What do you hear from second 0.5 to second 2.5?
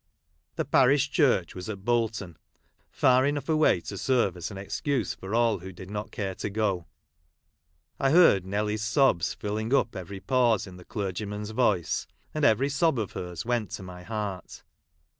The parish church was at Bolton,